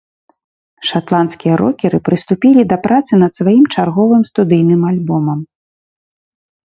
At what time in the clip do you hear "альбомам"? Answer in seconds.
4.93-5.39